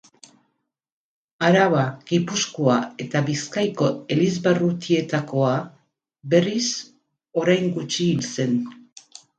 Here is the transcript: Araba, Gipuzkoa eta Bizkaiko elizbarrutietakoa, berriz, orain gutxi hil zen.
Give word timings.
Araba, 1.49 1.83
Gipuzkoa 2.07 2.79
eta 3.05 3.23
Bizkaiko 3.29 3.91
elizbarrutietakoa, 4.17 5.55
berriz, 6.35 6.67
orain 7.45 7.73
gutxi 7.79 8.11
hil 8.13 8.29
zen. 8.37 8.61